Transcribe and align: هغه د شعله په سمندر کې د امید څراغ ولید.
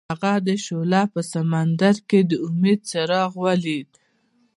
هغه 0.09 0.31
د 0.47 0.49
شعله 0.63 1.01
په 1.13 1.21
سمندر 1.33 1.95
کې 2.09 2.19
د 2.29 2.31
امید 2.47 2.79
څراغ 2.89 3.31
ولید. 3.45 3.89